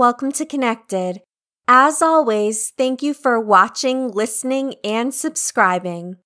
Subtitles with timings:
[0.00, 1.20] Welcome to Connected.
[1.68, 6.16] As always, thank you for watching, listening, and subscribing.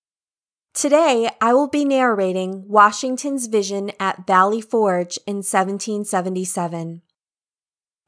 [0.73, 7.03] Today, I will be narrating Washington's vision at Valley Forge in 1777.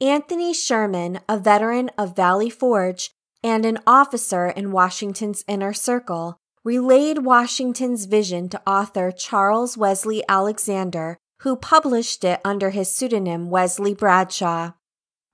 [0.00, 3.10] Anthony Sherman, a veteran of Valley Forge
[3.42, 11.18] and an officer in Washington's inner circle, relayed Washington's vision to author Charles Wesley Alexander
[11.40, 14.70] who published it under his pseudonym Wesley Bradshaw.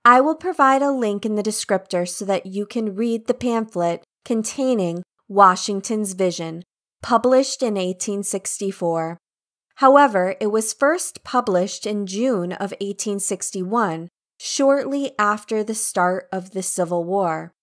[0.05, 4.03] I will provide a link in the descriptor so that you can read the pamphlet
[4.25, 6.63] containing Washington's Vision,
[7.01, 9.17] published in 1864.
[9.75, 16.63] However, it was first published in June of 1861, shortly after the start of the
[16.63, 17.53] Civil War.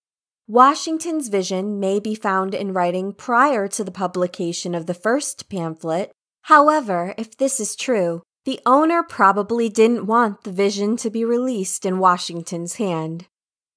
[0.47, 6.11] Washington's vision may be found in writing prior to the publication of the first pamphlet.
[6.43, 11.85] However, if this is true, the owner probably didn't want the vision to be released
[11.85, 13.27] in Washington's hand.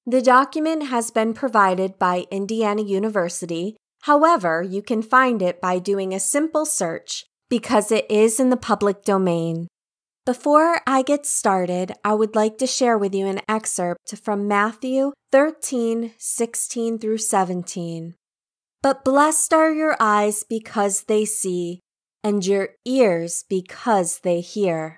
[0.07, 3.77] The document has been provided by Indiana University.
[4.03, 8.57] However, you can find it by doing a simple search because it is in the
[8.57, 9.69] public domain.
[10.27, 15.13] Before I get started, I would like to share with you an excerpt from Matthew
[15.33, 18.15] 13, 16 through 17.
[18.83, 21.81] But blessed are your eyes because they see
[22.25, 24.97] and your ears because they hear.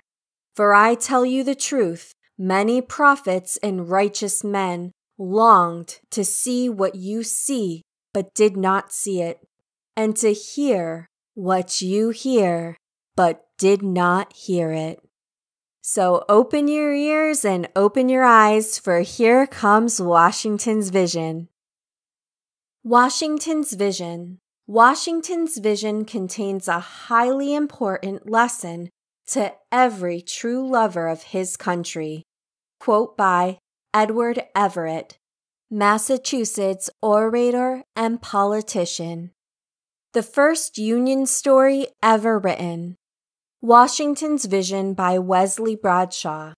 [0.55, 6.95] For I tell you the truth, many prophets and righteous men longed to see what
[6.95, 7.81] you see,
[8.13, 9.45] but did not see it,
[9.95, 12.77] and to hear what you hear,
[13.15, 14.99] but did not hear it.
[15.81, 21.49] So open your ears and open your eyes, for here comes Washington's vision.
[22.83, 24.39] Washington's vision.
[24.69, 28.89] Washington's vision contains a highly important lesson
[29.27, 32.23] to every true lover of his country.
[32.77, 33.59] Quote by
[33.93, 35.17] Edward Everett,
[35.71, 39.31] Massachusetts orator and politician.
[40.11, 42.97] The first Union story ever written.
[43.61, 46.51] Washington's Vision by Wesley Bradshaw.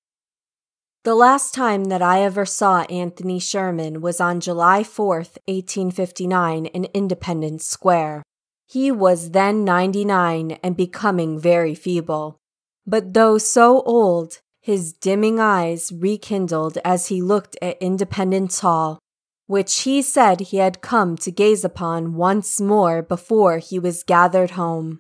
[1.06, 6.86] The last time that I ever saw Anthony Sherman was on July 4th, 1859, in
[6.94, 8.22] Independence Square.
[8.68, 12.38] He was then 99 and becoming very feeble.
[12.86, 19.00] But though so old, his dimming eyes rekindled as he looked at Independence Hall,
[19.48, 24.52] which he said he had come to gaze upon once more before he was gathered
[24.52, 25.00] home.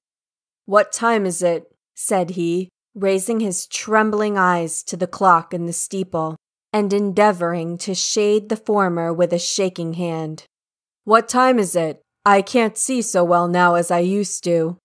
[0.66, 1.76] What time is it?
[1.94, 6.36] said he, raising his trembling eyes to the clock in the steeple,
[6.72, 10.44] and endeavoring to shade the former with a shaking hand.
[11.04, 12.02] What time is it?
[12.26, 14.78] I can't see so well now as I used to.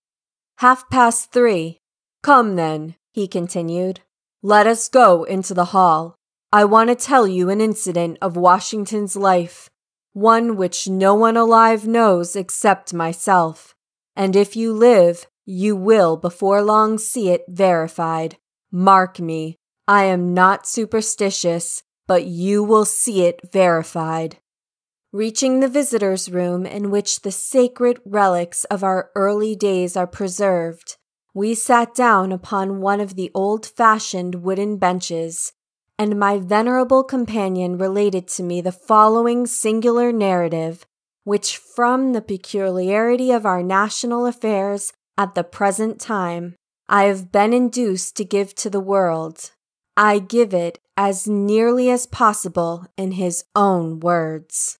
[0.59, 1.77] Half past three.
[2.23, 3.99] Come then, he continued.
[4.41, 6.15] Let us go into the hall.
[6.51, 9.69] I want to tell you an incident of Washington's life,
[10.13, 13.75] one which no one alive knows except myself.
[14.15, 18.37] And if you live, you will before long see it verified.
[18.71, 19.57] Mark me,
[19.87, 24.37] I am not superstitious, but you will see it verified.
[25.11, 30.97] Reaching the visitors' room in which the sacred relics of our early days are preserved,
[31.33, 35.53] we sat down upon one of the old fashioned wooden benches,
[35.97, 40.85] and my venerable companion related to me the following singular narrative,
[41.23, 46.55] which, from the peculiarity of our national affairs, at the present time,
[46.87, 49.51] I have been induced to give to the world.
[49.97, 54.77] I give it as nearly as possible in his own words.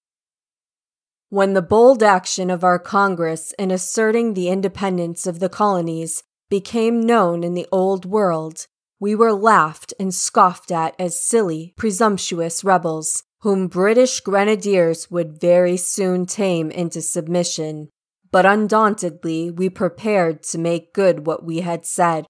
[1.30, 7.01] When the bold action of our Congress in asserting the independence of the colonies became
[7.01, 8.68] known in the Old World,
[9.00, 15.77] we were laughed and scoffed at as silly, presumptuous rebels, whom British grenadiers would very
[15.77, 17.89] soon tame into submission.
[18.36, 22.26] But undauntedly, we prepared to make good what we had said.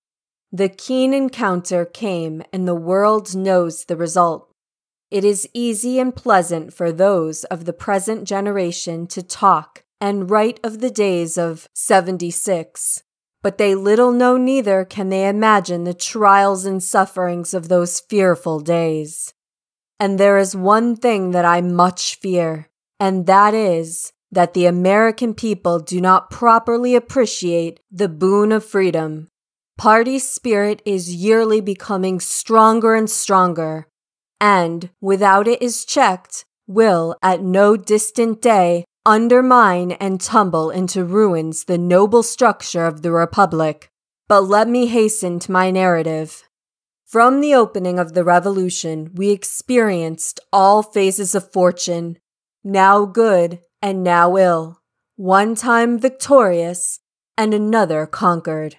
[0.52, 4.52] The keen encounter came, and the world knows the result.
[5.10, 10.60] It is easy and pleasant for those of the present generation to talk and write
[10.64, 13.02] of the days of 76,
[13.42, 18.60] but they little know neither can they imagine the trials and sufferings of those fearful
[18.60, 19.34] days.
[20.00, 22.70] And there is one thing that I much fear,
[23.00, 29.28] and that is that the American people do not properly appreciate the boon of freedom.
[29.78, 33.88] Party spirit is yearly becoming stronger and stronger,
[34.40, 41.66] and, without it is checked, will at no distant day undermine and tumble into ruins
[41.66, 43.90] the noble structure of the Republic.
[44.28, 46.44] But let me hasten to my narrative.
[47.06, 52.18] From the opening of the revolution, we experienced all phases of fortune,
[52.64, 54.82] now good and now ill,
[55.16, 57.02] one time victorious
[57.38, 58.78] and another conquered.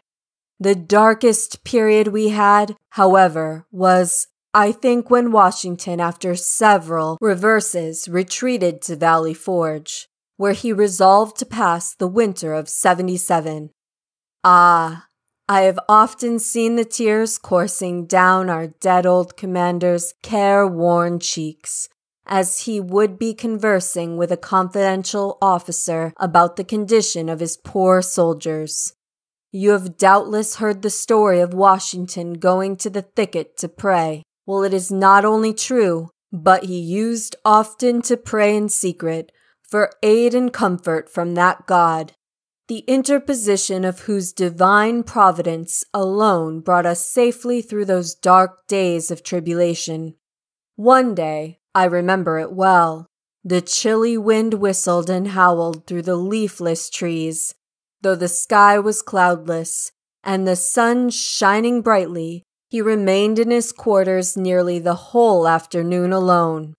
[0.58, 8.82] The darkest period we had, however, was, I think, when Washington, after several reverses, retreated
[8.82, 10.08] to Valley Forge,
[10.38, 13.70] where he resolved to pass the winter of 77.
[14.42, 15.06] Ah,
[15.48, 21.88] I have often seen the tears coursing down our dead old commander's careworn cheeks
[22.26, 28.02] as he would be conversing with a confidential officer about the condition of his poor
[28.02, 28.94] soldiers.
[29.52, 34.23] You have doubtless heard the story of Washington going to the thicket to pray.
[34.44, 39.32] Well, it is not only true, but he used often to pray in secret
[39.62, 42.12] for aid and comfort from that God
[42.69, 49.23] the interposition of whose divine providence alone brought us safely through those dark days of
[49.23, 50.14] tribulation.
[50.75, 53.06] One day, I remember it well,
[53.44, 57.55] the chilly wind whistled and howled through the leafless trees,
[58.00, 59.93] though the sky was cloudless
[60.25, 62.44] and the sun shining brightly.
[62.70, 66.73] He remained in his quarters nearly the whole afternoon alone.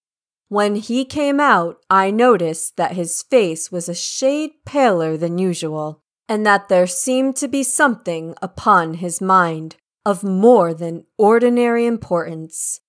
[0.50, 6.00] When he came out, I noticed that his face was a shade paler than usual,
[6.28, 12.82] and that there seemed to be something upon his mind of more than ordinary importance.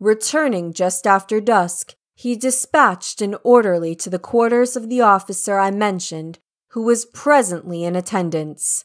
[0.00, 5.70] Returning just after dusk, he dispatched an orderly to the quarters of the officer I
[5.70, 6.38] mentioned,
[6.70, 8.84] who was presently in attendance.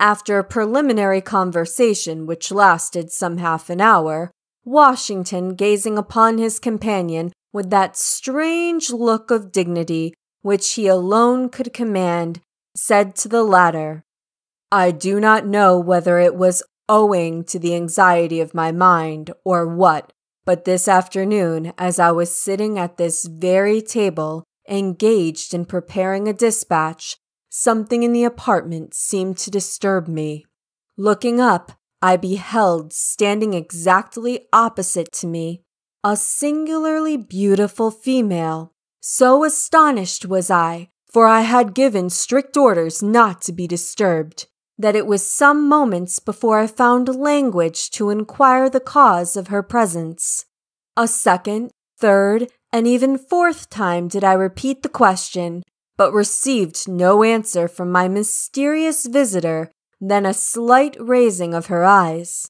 [0.00, 4.32] After a preliminary conversation which lasted some half an hour,
[4.64, 11.72] Washington, gazing upon his companion, with that strange look of dignity which he alone could
[11.72, 12.40] command,
[12.74, 14.02] said to the latter,
[14.72, 19.66] I do not know whether it was owing to the anxiety of my mind or
[19.66, 20.11] what,
[20.44, 26.32] but this afternoon, as I was sitting at this very table, engaged in preparing a
[26.32, 27.16] dispatch,
[27.48, 30.46] something in the apartment seemed to disturb me.
[30.96, 35.62] Looking up, I beheld standing exactly opposite to me
[36.04, 38.72] a singularly beautiful female.
[39.00, 44.48] So astonished was I, for I had given strict orders not to be disturbed,
[44.82, 49.62] that it was some moments before I found language to inquire the cause of her
[49.62, 50.44] presence.
[50.96, 55.62] A second, third, and even fourth time did I repeat the question,
[55.96, 59.70] but received no answer from my mysterious visitor
[60.00, 62.48] than a slight raising of her eyes.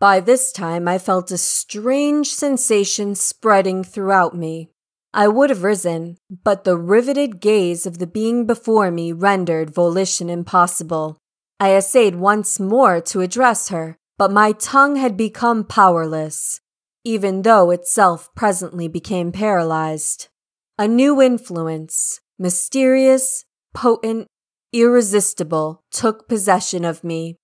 [0.00, 4.70] By this time, I felt a strange sensation spreading throughout me.
[5.14, 10.28] I would have risen, but the riveted gaze of the being before me rendered volition
[10.28, 11.18] impossible.
[11.60, 16.60] I essayed once more to address her, but my tongue had become powerless,
[17.04, 20.28] even though itself presently became paralyzed.
[20.78, 23.44] A new influence, mysterious,
[23.74, 24.28] potent,
[24.72, 27.36] irresistible, took possession of me.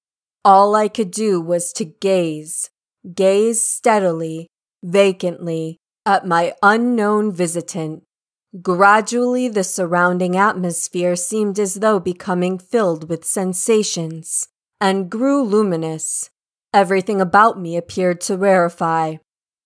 [0.44, 2.70] All I could do was to gaze,
[3.14, 4.46] gaze steadily,
[4.84, 8.03] vacantly, at my unknown visitant.
[8.62, 14.48] Gradually, the surrounding atmosphere seemed as though becoming filled with sensations,
[14.80, 16.30] and grew luminous.
[16.72, 19.18] Everything about me appeared to rarefy,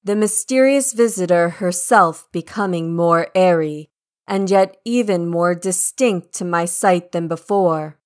[0.02, 3.90] the mysterious visitor herself becoming more airy,
[4.26, 7.99] and yet even more distinct to my sight than before.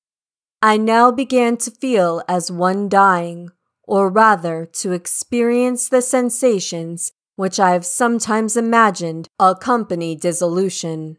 [0.60, 3.50] I now began to feel as one dying,
[3.84, 7.12] or rather to experience the sensations
[7.42, 11.18] which I have sometimes imagined accompany dissolution.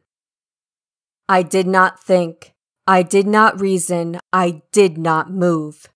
[1.28, 2.54] I did not think,
[2.88, 5.90] I did not reason, I did not move.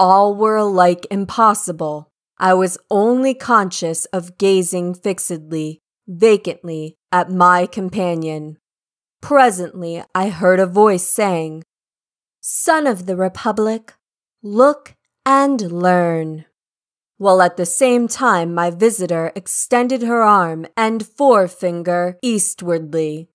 [0.00, 2.08] All were alike impossible.
[2.38, 8.56] I was only conscious of gazing fixedly, vacantly, at my companion.
[9.20, 11.62] Presently I heard a voice saying,
[12.40, 13.92] Son of the Republic,
[14.42, 14.94] look
[15.26, 16.46] and learn.
[17.16, 23.28] While at the same time my visitor extended her arm and forefinger eastwardly.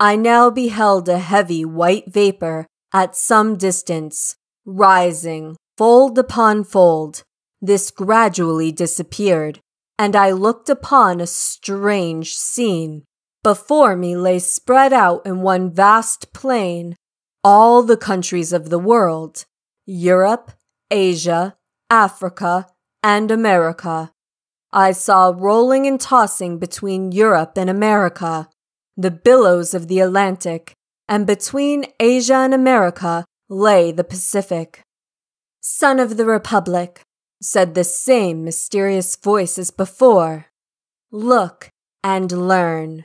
[0.00, 7.22] I now beheld a heavy white vapor at some distance, rising, fold upon fold.
[7.62, 9.60] This gradually disappeared,
[9.98, 13.04] and I looked upon a strange scene.
[13.42, 16.96] Before me lay spread out in one vast plain
[17.44, 19.44] all the countries of the world
[19.86, 20.52] Europe,
[20.90, 21.56] Asia,
[21.90, 22.66] Africa,
[23.04, 24.10] and America.
[24.72, 28.48] I saw rolling and tossing between Europe and America
[28.96, 30.72] the billows of the Atlantic,
[31.08, 34.82] and between Asia and America lay the Pacific.
[35.60, 37.02] Son of the Republic,
[37.42, 40.46] said the same mysterious voice as before.
[41.10, 41.68] Look
[42.02, 43.02] and learn.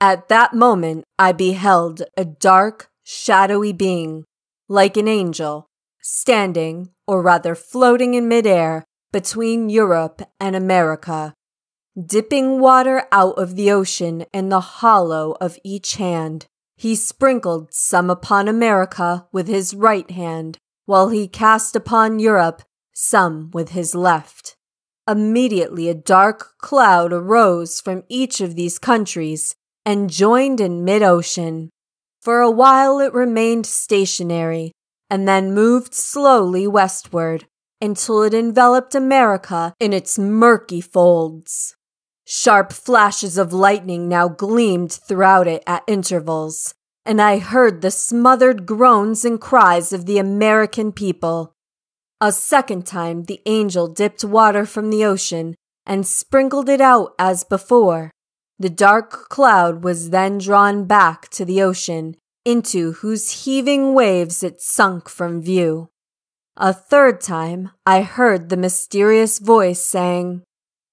[0.00, 4.24] At that moment, I beheld a dark, shadowy being,
[4.68, 5.66] like an angel,
[6.00, 11.34] standing, or rather floating in midair, between Europe and America,
[11.94, 16.46] dipping water out of the ocean in the hollow of each hand.
[16.76, 22.62] He sprinkled some upon America with his right hand, while he cast upon Europe
[22.94, 24.56] some with his left.
[25.08, 29.54] Immediately a dark cloud arose from each of these countries
[29.84, 31.70] and joined in mid ocean.
[32.20, 34.72] For a while it remained stationary
[35.10, 37.46] and then moved slowly westward
[37.82, 41.74] until it enveloped America in its murky folds.
[42.24, 46.74] Sharp flashes of lightning now gleamed throughout it at intervals,
[47.04, 51.52] and I heard the smothered groans and cries of the American people.
[52.20, 57.42] A second time, the angel dipped water from the ocean and sprinkled it out as
[57.42, 58.12] before.
[58.60, 64.60] The dark cloud was then drawn back to the ocean, into whose heaving waves it
[64.60, 65.88] sunk from view.
[66.56, 70.42] A third time, I heard the mysterious voice saying,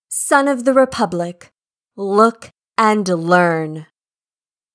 [0.08, 1.50] Son of the Republic,
[1.98, 3.86] look and learn.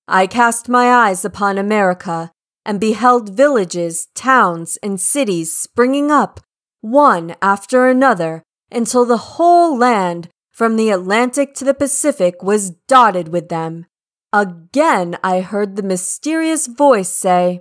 [0.07, 2.31] I cast my eyes upon America
[2.67, 6.41] and beheld villages, towns, and cities springing up,
[6.83, 13.29] one after another, until the whole land, from the Atlantic to the Pacific, was dotted
[13.29, 13.87] with them.
[14.35, 17.61] Again I heard the mysterious voice say,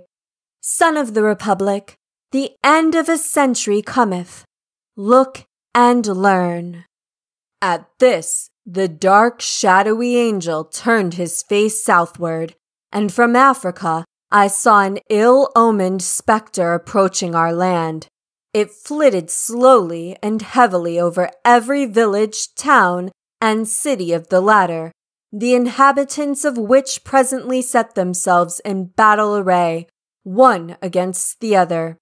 [0.60, 1.96] Son of the Republic,
[2.34, 4.44] the end of a century cometh.
[4.96, 6.84] Look and learn.
[7.62, 12.56] At this, the dark, shadowy angel turned his face southward,
[12.90, 18.08] and from Africa I saw an ill omened spectre approaching our land.
[18.52, 24.90] It flitted slowly and heavily over every village, town, and city of the latter,
[25.32, 29.86] the inhabitants of which presently set themselves in battle array,
[30.24, 31.96] one against the other.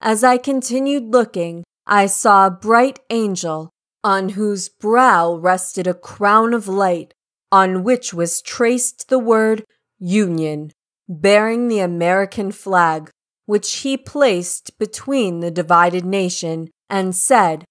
[0.00, 3.70] As I continued looking, I saw a bright angel
[4.04, 7.12] on whose brow rested a crown of light,
[7.50, 9.64] on which was traced the word
[9.98, 10.70] Union,
[11.08, 13.10] bearing the American flag,
[13.46, 17.64] which he placed between the divided nation, and said,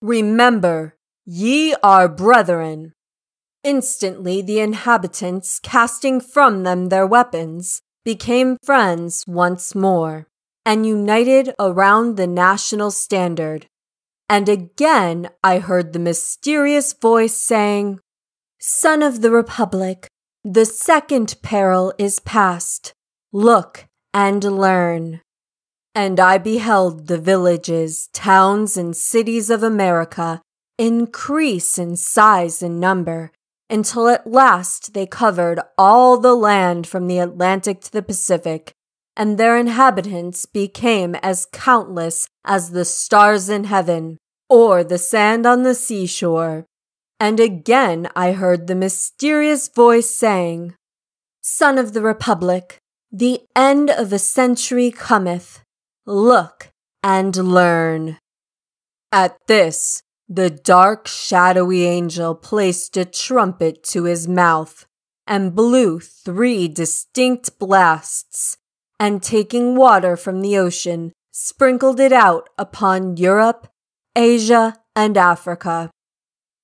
[0.00, 2.92] Remember, ye are brethren.
[3.64, 10.27] Instantly the inhabitants, casting from them their weapons, became friends once more,
[10.68, 13.64] and united around the national standard.
[14.28, 18.00] And again I heard the mysterious voice saying,
[18.60, 20.08] Son of the Republic,
[20.44, 22.92] the second peril is past.
[23.32, 25.22] Look and learn.
[25.94, 30.42] And I beheld the villages, towns, and cities of America
[30.78, 33.32] increase in size and number
[33.70, 38.74] until at last they covered all the land from the Atlantic to the Pacific,
[39.18, 44.16] and their inhabitants became as countless as the stars in heaven
[44.48, 46.64] or the sand on the seashore.
[47.18, 50.74] And again I heard the mysterious voice saying,
[51.42, 52.78] Son of the Republic,
[53.10, 55.62] the end of a century cometh.
[56.06, 56.68] Look
[57.02, 58.18] and learn.
[59.10, 64.86] At this, the dark, shadowy angel placed a trumpet to his mouth
[65.26, 68.57] and blew three distinct blasts,
[68.98, 73.68] and taking water from the ocean, sprinkled it out upon Europe,
[74.16, 75.90] Asia, and Africa.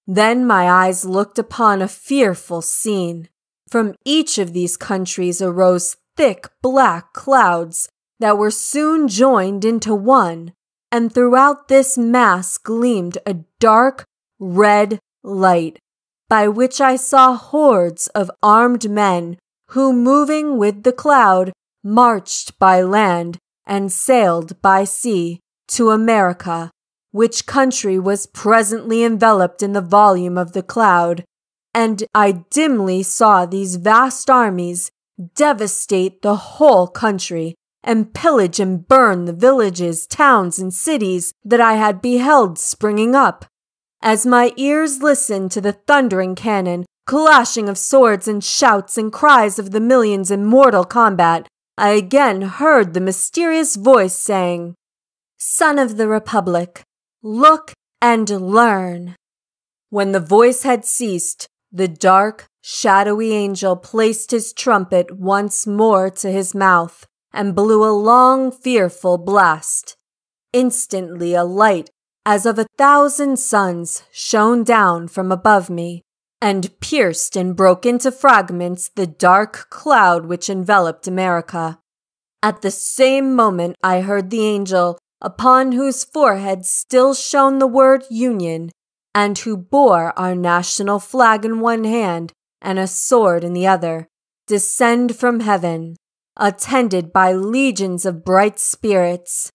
[0.06, 3.28] Then my eyes looked upon a fearful scene.
[3.68, 7.88] From each of these countries arose thick black clouds
[8.20, 10.52] that were soon joined into one,
[10.92, 14.04] and throughout this mass gleamed a dark
[14.38, 15.78] red light,
[16.28, 19.38] by which I saw hordes of armed men
[19.70, 21.52] who, moving with the cloud,
[21.84, 25.38] marched by land and sailed by sea
[25.68, 26.70] to America,
[27.12, 31.24] which country was presently enveloped in the volume of the cloud,
[31.74, 34.90] and I dimly saw these vast armies
[35.34, 41.74] devastate the whole country and pillage and burn the villages, towns, and cities that I
[41.74, 43.44] had beheld springing up.
[44.00, 49.58] As my ears listened to the thundering cannon, clashing of swords, and shouts and cries
[49.58, 54.74] of the millions in mortal combat, I again heard the mysterious voice saying,
[55.38, 56.82] Son of the Republic,
[57.22, 59.16] look and learn.
[59.90, 66.30] When the voice had ceased, the dark, shadowy angel placed his trumpet once more to
[66.30, 69.96] his mouth and blew a long, fearful blast.
[70.52, 71.90] Instantly a light
[72.24, 76.03] as of a thousand suns shone down from above me,
[76.44, 81.78] and pierced and broke into fragments the dark cloud which enveloped America.
[82.42, 88.04] At the same moment I heard the angel, upon whose forehead still shone the word
[88.10, 88.70] Union,
[89.14, 94.06] and who bore our national flag in one hand and a sword in the other,
[94.46, 95.96] descend from heaven,
[96.36, 99.50] attended by legions of bright spirits.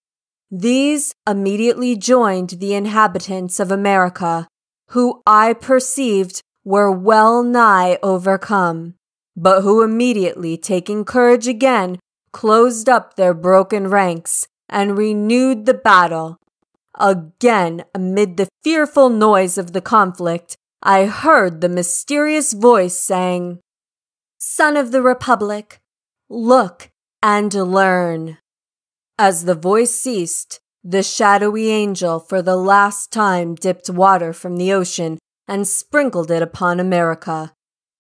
[0.50, 4.48] These immediately joined the inhabitants of America,
[4.88, 8.94] who I perceived were well nigh overcome,
[9.36, 11.98] but who immediately taking courage again
[12.32, 16.38] closed up their broken ranks and renewed the battle.
[16.94, 23.62] Again, amid the fearful noise of the conflict, I heard the mysterious voice saying,
[24.38, 25.80] Son of the Republic,
[26.30, 26.92] look
[27.24, 28.38] and learn.
[29.18, 34.72] As the voice ceased, the shadowy angel for the last time dipped water from the
[34.72, 35.18] ocean
[35.50, 37.52] and sprinkled it upon America.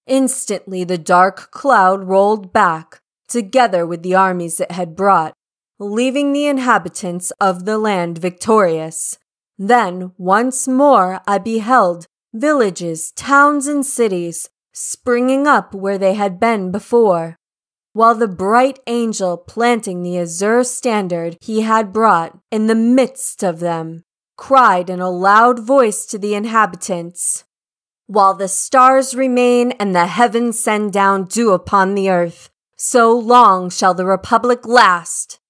[0.05, 5.33] Instantly the dark cloud rolled back, together with the armies it had brought,
[5.79, 9.17] leaving the inhabitants of the land victorious.
[9.57, 16.71] Then once more I beheld villages, towns, and cities springing up where they had been
[16.71, 17.35] before,
[17.93, 23.59] while the bright angel planting the azure standard he had brought in the midst of
[23.59, 24.03] them
[24.39, 27.43] cried in a loud voice to the inhabitants
[28.07, 33.69] While the stars remain and the heavens send down dew upon the earth, so long
[33.69, 35.41] shall the republic last.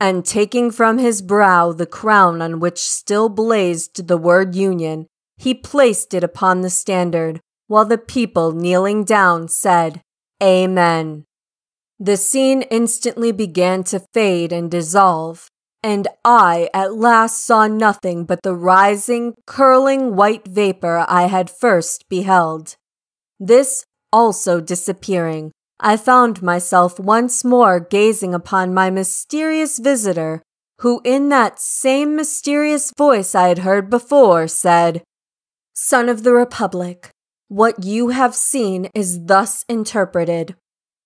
[0.00, 5.54] And taking from his brow the crown on which still blazed the word Union, he
[5.54, 10.02] placed it upon the standard, while the people kneeling down said,
[10.42, 11.24] Amen.
[12.00, 15.48] The scene instantly began to fade and dissolve,
[15.84, 22.08] and I at last saw nothing but the rising, curling white vapor I had first
[22.08, 22.76] beheld.
[23.38, 30.40] This also disappearing, I found myself once more gazing upon my mysterious visitor,
[30.80, 35.02] who in that same mysterious voice I had heard before said,
[35.74, 37.10] Son of the Republic,
[37.48, 40.56] what you have seen is thus interpreted.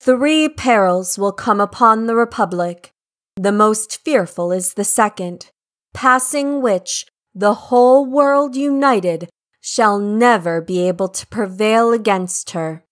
[0.01, 2.93] Three perils will come upon the Republic.
[3.39, 5.53] The most fearful is the second,
[5.95, 9.29] passing which the whole world united
[9.61, 12.85] shall never be able to prevail against her.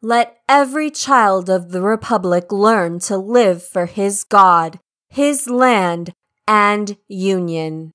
[0.00, 6.14] Let every child of the Republic learn to live for his God, his land,
[6.48, 7.92] and Union.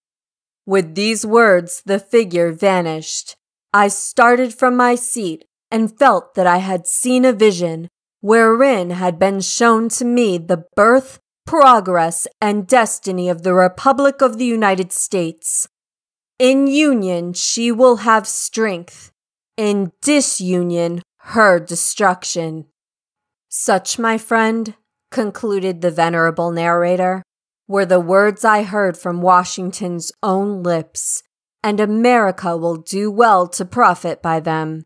[0.68, 3.36] With these words, the figure vanished.
[3.74, 7.90] I started from my seat and felt that I had seen a vision
[8.22, 14.38] wherein had been shown to me the birth, progress, and destiny of the Republic of
[14.38, 15.68] the United States.
[16.38, 19.12] In union, she will have strength.
[19.56, 21.02] In disunion,
[21.34, 22.66] her destruction.
[23.50, 24.76] Such, my friend,
[25.10, 27.24] concluded the venerable narrator,
[27.68, 31.24] were the words I heard from Washington's own lips,
[31.64, 34.86] and America will do well to profit by them.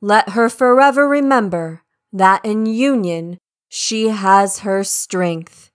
[0.00, 3.38] Let her forever remember that in union
[3.68, 5.70] she has her strength,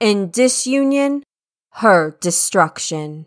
[0.00, 1.22] in disunion,
[1.74, 3.26] her destruction.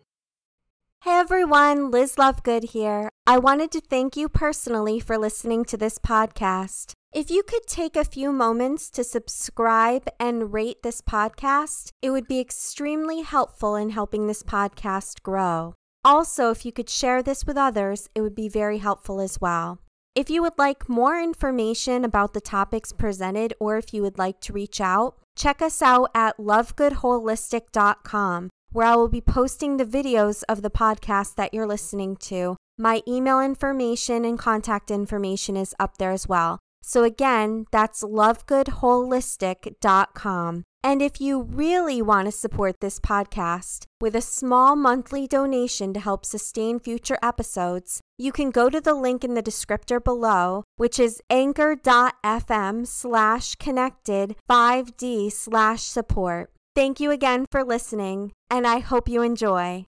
[1.01, 3.09] Hey everyone, Liz Lovegood here.
[3.25, 6.93] I wanted to thank you personally for listening to this podcast.
[7.13, 12.27] If you could take a few moments to subscribe and rate this podcast, it would
[12.27, 15.75] be extremely helpful in helping this podcast grow.
[16.03, 19.79] Also, if you could share this with others, it would be very helpful as well.
[20.15, 24.41] If you would like more information about the topics presented or if you would like
[24.41, 30.43] to reach out, check us out at lovegoodholistic.com where I will be posting the videos
[30.49, 32.57] of the podcast that you're listening to.
[32.77, 36.59] My email information and contact information is up there as well.
[36.83, 40.63] So, again, that's lovegoodholistic.com.
[40.83, 45.99] And if you really want to support this podcast with a small monthly donation to
[45.99, 50.99] help sustain future episodes, you can go to the link in the descriptor below, which
[50.99, 56.51] is anchor.fm slash connected 5D slash support.
[56.75, 59.85] Thank you again for listening, and I hope you enjoy.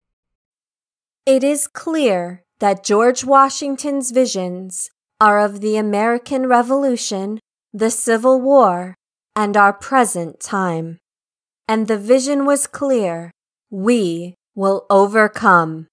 [1.25, 7.39] It is clear that George Washington's visions are of the American Revolution,
[7.73, 8.95] the Civil War,
[9.35, 10.97] and our present time.
[11.67, 13.31] And the vision was clear
[13.69, 15.87] we will overcome.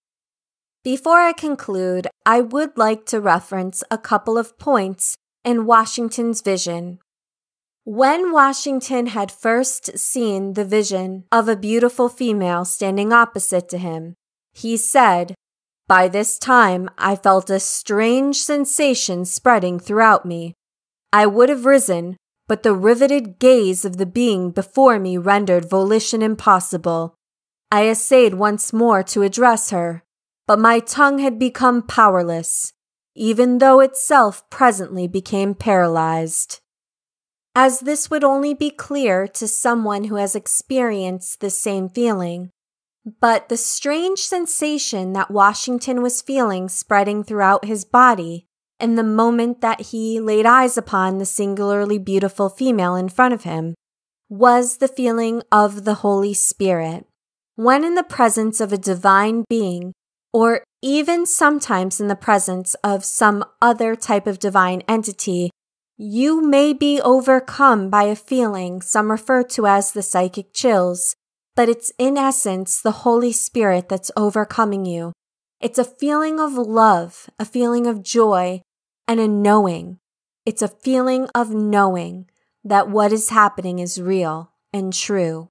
[0.85, 6.99] Before I conclude, I would like to reference a couple of points in Washington's vision.
[7.85, 14.15] When Washington had first seen the vision of a beautiful female standing opposite to him,
[14.55, 15.37] He said,
[15.87, 20.55] By this time I felt a strange sensation spreading throughout me.
[21.13, 22.17] I would have risen,
[22.49, 27.15] but the riveted gaze of the being before me rendered volition impossible.
[27.71, 30.03] I essayed once more to address her,
[30.47, 32.73] but my tongue had become powerless,
[33.15, 36.61] even though itself presently became paralyzed.
[37.55, 42.51] As this would only be clear to someone who has experienced the same feeling,
[43.21, 48.47] but the strange sensation that Washington was feeling spreading throughout his body
[48.79, 53.45] in the moment that he laid eyes upon the singularly beautiful female in front of
[53.45, 53.75] him
[54.29, 57.07] was the feeling of the Holy Spirit.
[57.55, 59.93] When in the presence of a divine being,
[60.33, 65.51] or even sometimes in the presence of some other type of divine entity,
[65.97, 71.15] you may be overcome by a feeling some refer to as the psychic chills,
[71.55, 75.13] but it's in essence the Holy Spirit that's overcoming you.
[75.61, 78.63] It's a feeling of love, a feeling of joy,
[79.07, 79.99] and a knowing.
[80.45, 82.29] It's a feeling of knowing
[82.65, 85.49] that what is happening is real and true.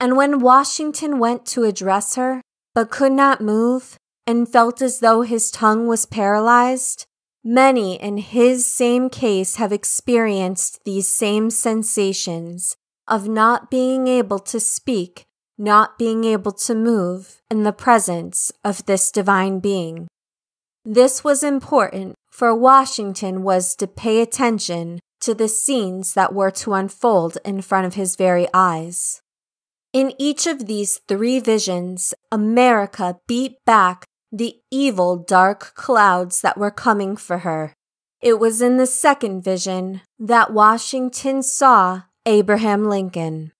[0.00, 2.40] And when Washington went to address her,
[2.78, 7.06] but could not move, and felt as though his tongue was paralyzed,
[7.42, 12.76] many in his same case have experienced these same sensations
[13.08, 15.24] of not being able to speak,
[15.58, 20.06] not being able to move in the presence of this divine being.
[20.84, 26.74] This was important, for Washington was to pay attention to the scenes that were to
[26.74, 29.20] unfold in front of his very eyes.
[29.92, 36.70] In each of these three visions, America beat back the evil dark clouds that were
[36.70, 37.72] coming for her.
[38.20, 43.52] It was in the second vision that Washington saw Abraham Lincoln.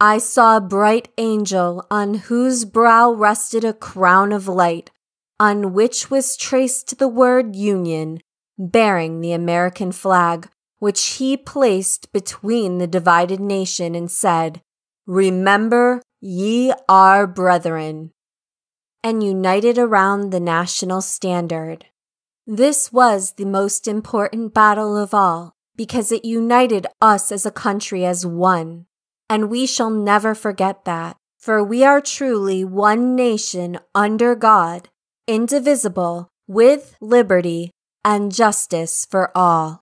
[0.00, 4.90] I saw a bright angel on whose brow rested a crown of light,
[5.38, 8.20] on which was traced the word Union,
[8.58, 10.48] bearing the American flag,
[10.80, 14.60] which he placed between the divided nation and said,
[15.12, 18.12] Remember, ye are brethren,
[19.04, 21.86] and united around the national standard.
[22.46, 28.06] This was the most important battle of all because it united us as a country
[28.06, 28.86] as one
[29.32, 31.16] and we shall never forget that.
[31.38, 34.90] For we are truly one nation under God,
[35.26, 37.70] indivisible, with liberty
[38.04, 39.81] and justice for all.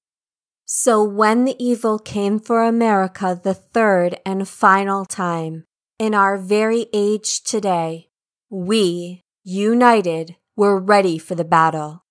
[0.72, 5.64] So when the evil came for America the third and final time,
[5.98, 8.06] in our very age today,
[8.50, 12.04] we, united, were ready for the battle.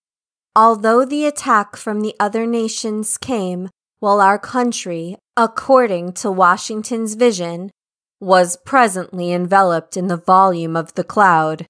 [0.57, 3.69] Although the attack from the other nations came
[3.99, 7.71] while our country, according to Washington's vision,
[8.19, 11.65] was presently enveloped in the volume of the cloud.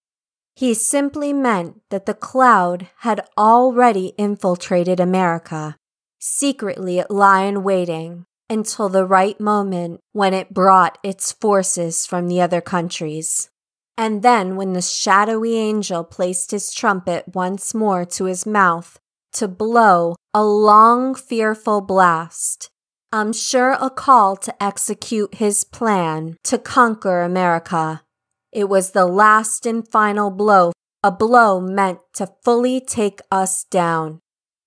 [0.56, 5.76] He simply meant that the cloud had already infiltrated America.
[6.20, 12.28] Secretly, it lay in waiting until the right moment when it brought its forces from
[12.28, 13.50] the other countries.
[13.98, 19.00] And then, when the shadowy angel placed his trumpet once more to his mouth
[19.34, 22.70] to blow a long, fearful blast.
[23.12, 28.04] I'm sure a call to execute his plan to conquer America.
[28.52, 30.72] It was the last and final blow,
[31.04, 34.20] a blow meant to fully take us down.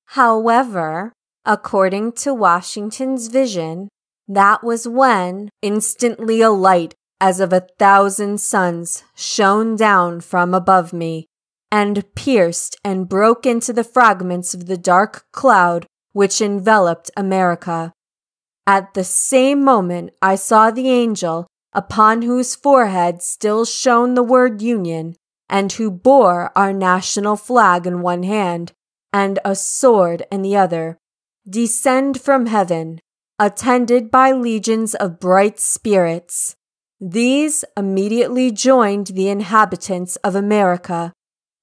[0.06, 1.12] However,
[1.44, 3.88] according to Washington's vision,
[4.28, 10.92] that was when instantly a light as of a thousand suns shone down from above
[10.92, 11.26] me
[11.70, 17.92] and pierced and broke into the fragments of the dark cloud which enveloped America.
[18.66, 24.60] At the same moment, I saw the angel upon whose forehead still shone the word
[24.60, 25.16] Union,
[25.48, 28.72] and who bore our national flag in one hand
[29.12, 30.98] and a sword in the other,
[31.48, 33.00] descend from heaven,
[33.38, 36.54] attended by legions of bright spirits.
[37.00, 41.12] These immediately joined the inhabitants of America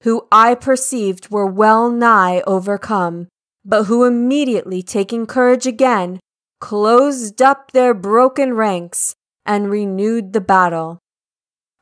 [0.02, 3.28] who I perceived were well nigh overcome,
[3.64, 6.20] but who immediately taking courage again,
[6.60, 9.14] closed up their broken ranks
[9.44, 10.98] and renewed the battle.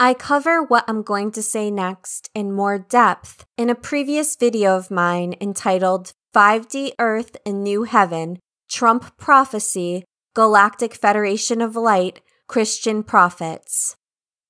[0.01, 4.77] I cover what I'm going to say next in more depth in a previous video
[4.77, 8.39] of mine entitled 5D Earth and New Heaven
[8.71, 10.05] Trump Prophecy
[10.37, 13.97] Galactic Federation of Light Christian Prophets.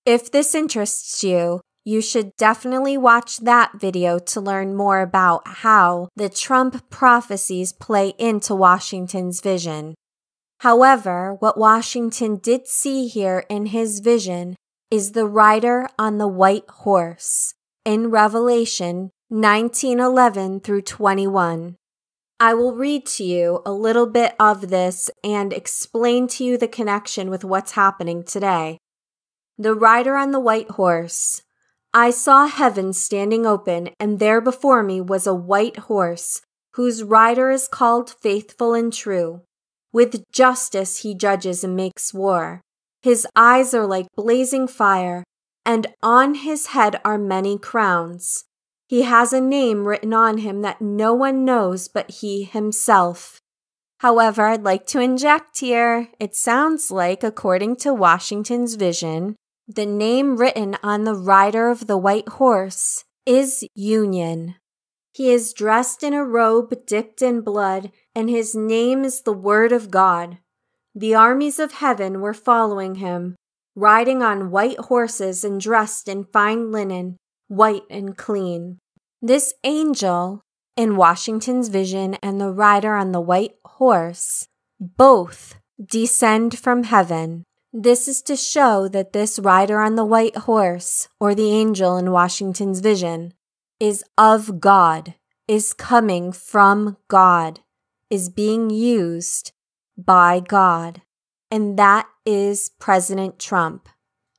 [0.04, 6.10] If this interests you, you should definitely watch that video to learn more about how
[6.14, 9.94] the Trump prophecies play into Washington's vision.
[10.60, 14.56] However, what Washington did see here in his vision
[14.90, 17.54] is the rider on the white horse,
[17.86, 21.77] in Revelation 19:11 through 21.
[22.40, 26.68] I will read to you a little bit of this and explain to you the
[26.68, 28.78] connection with what's happening today.
[29.58, 31.42] The rider on the white horse.
[31.92, 36.42] I saw heaven standing open, and there before me was a white horse,
[36.74, 39.42] whose rider is called Faithful and True.
[39.92, 42.60] With justice he judges and makes war.
[43.02, 45.24] His eyes are like blazing fire,
[45.66, 48.44] and on his head are many crowns.
[48.88, 53.40] He has a name written on him that no one knows but he himself.
[54.00, 56.08] However, I'd like to inject here.
[56.18, 61.98] It sounds like, according to Washington's vision, the name written on the rider of the
[61.98, 64.54] white horse is Union.
[65.12, 69.72] He is dressed in a robe dipped in blood, and his name is the Word
[69.72, 70.38] of God.
[70.94, 73.36] The armies of heaven were following him,
[73.76, 78.78] riding on white horses and dressed in fine linen, white and clean.
[79.20, 80.42] This angel
[80.76, 84.46] in Washington's vision and the rider on the white horse
[84.78, 87.44] both descend from heaven.
[87.72, 92.12] This is to show that this rider on the white horse, or the angel in
[92.12, 93.34] Washington's vision,
[93.78, 95.14] is of God,
[95.46, 97.60] is coming from God,
[98.08, 99.52] is being used
[99.96, 101.02] by God.
[101.50, 103.88] And that is President Trump.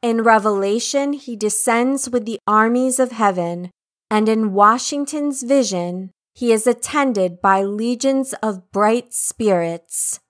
[0.01, 3.71] In Revelation, he descends with the armies of heaven,
[4.09, 10.21] and in Washington's vision, he is attended by legions of bright spirits.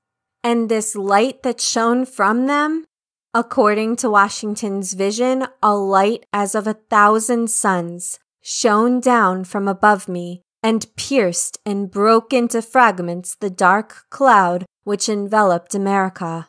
[0.44, 2.86] And this light that shone from them,
[3.34, 10.08] according to Washington's vision, a light as of a thousand suns, shone down from above
[10.08, 16.48] me and pierced and broke into fragments the dark cloud which enveloped America.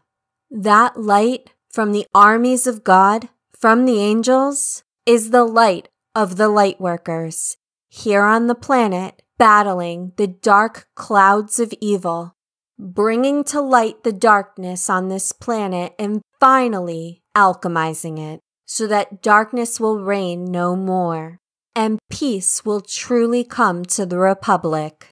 [0.50, 6.48] That light from the armies of God, from the angels, is the light of the
[6.48, 7.56] light workers
[7.88, 12.34] here on the planet, battling the dark clouds of evil,
[12.78, 19.80] bringing to light the darkness on this planet, and finally alchemizing it so that darkness
[19.80, 21.40] will reign no more
[21.74, 25.08] and peace will truly come to the Republic.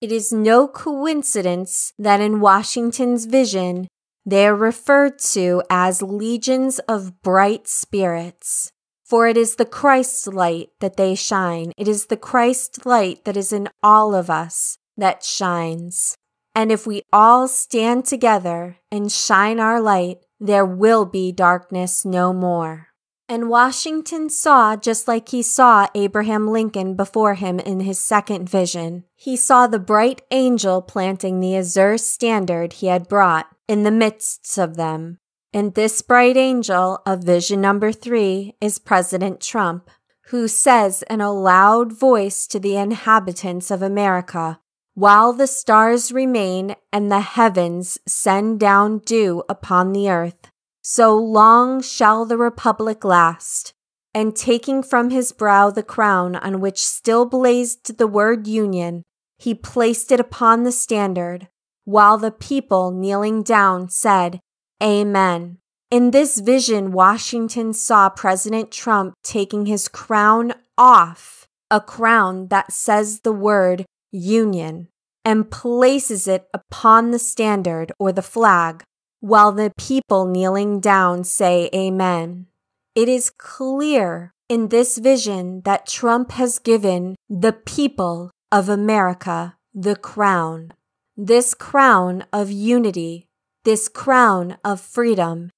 [0.00, 3.88] It is no coincidence that in Washington's vision,
[4.26, 8.72] they are referred to as legions of bright spirits.
[9.04, 11.70] For it is the Christ light that they shine.
[11.78, 16.16] It is the Christ light that is in all of us that shines.
[16.56, 22.32] And if we all stand together and shine our light, there will be darkness no
[22.32, 22.88] more.
[23.28, 29.04] And Washington saw just like he saw Abraham Lincoln before him in his second vision.
[29.14, 34.58] He saw the bright angel planting the azure standard he had brought in the midst
[34.58, 35.18] of them.
[35.52, 39.90] And this bright angel of vision number three is President Trump,
[40.26, 44.60] who says in a loud voice to the inhabitants of America,
[44.94, 50.50] While the stars remain and the heavens send down dew upon the earth,
[50.82, 53.72] so long shall the republic last.
[54.12, 59.02] And taking from his brow the crown on which still blazed the word Union,
[59.38, 61.48] he placed it upon the standard
[61.86, 64.40] while the people kneeling down said,
[64.82, 65.58] Amen.
[65.90, 73.20] In this vision, Washington saw President Trump taking his crown off, a crown that says
[73.20, 74.88] the word Union,
[75.24, 78.82] and places it upon the standard or the flag,
[79.20, 82.48] while the people kneeling down say Amen.
[82.96, 89.94] It is clear in this vision that Trump has given the people of America the
[89.94, 90.72] crown
[91.16, 93.26] this crown of unity,
[93.64, 95.50] this crown of freedom,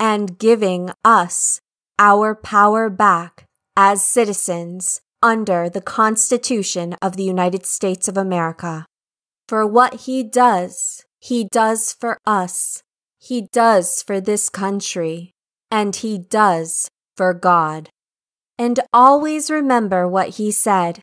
[0.00, 1.60] and giving us
[1.98, 3.46] our power back
[3.76, 8.86] as citizens under the Constitution of the United States of America.
[9.48, 12.82] For what he does, he does for us,
[13.18, 15.32] he does for this country,
[15.70, 17.88] and he does for God.
[18.58, 21.00] And always remember what he said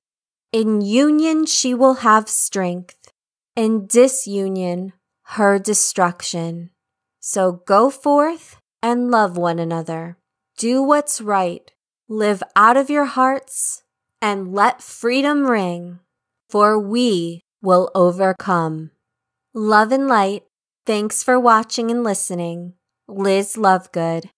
[0.51, 3.00] In union she will have strength
[3.55, 4.93] in disunion
[5.35, 6.71] her destruction.
[7.19, 10.17] So go forth and love one another.
[10.57, 11.71] Do what's right.
[12.09, 13.83] Live out of your hearts
[14.21, 15.99] and let freedom ring,
[16.49, 18.91] for we will overcome.
[19.53, 20.43] Love and light.
[20.85, 22.73] Thanks for watching and listening.
[23.07, 24.29] Liz Lovegood.